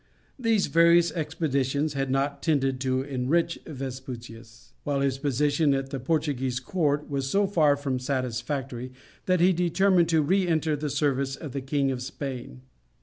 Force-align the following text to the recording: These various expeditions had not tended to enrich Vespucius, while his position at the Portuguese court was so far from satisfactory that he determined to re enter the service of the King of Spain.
These 0.39 0.65
various 0.65 1.11
expeditions 1.11 1.93
had 1.93 2.09
not 2.09 2.41
tended 2.41 2.79
to 2.81 3.03
enrich 3.03 3.59
Vespucius, 3.67 4.73
while 4.83 5.01
his 5.01 5.19
position 5.19 5.75
at 5.75 5.91
the 5.91 5.99
Portuguese 5.99 6.59
court 6.59 7.07
was 7.07 7.29
so 7.29 7.45
far 7.45 7.77
from 7.77 7.99
satisfactory 7.99 8.93
that 9.27 9.41
he 9.41 9.53
determined 9.53 10.09
to 10.09 10.23
re 10.23 10.47
enter 10.47 10.75
the 10.75 10.89
service 10.89 11.35
of 11.35 11.51
the 11.51 11.61
King 11.61 11.91
of 11.91 12.01
Spain. 12.01 12.61